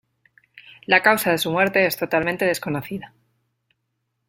La 0.87 1.03
causa 1.03 1.29
de 1.29 1.37
su 1.37 1.51
muerte 1.51 1.85
es 1.85 1.95
totalmente 1.95 2.43
desconocida. 2.45 3.13